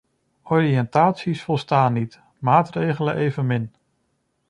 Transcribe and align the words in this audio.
Oriëntaties 0.43 1.43
volstaan 1.43 1.93
niet, 1.93 2.19
maatregelen 2.39 3.15
evenmin. 3.15 3.71